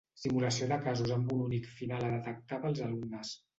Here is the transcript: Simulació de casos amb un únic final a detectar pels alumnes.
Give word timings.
Simulació 0.19 0.69
de 0.71 0.79
casos 0.87 1.13
amb 1.17 1.35
un 1.37 1.45
únic 1.49 1.69
final 1.75 2.07
a 2.07 2.11
detectar 2.17 2.61
pels 2.67 2.85
alumnes. 2.91 3.39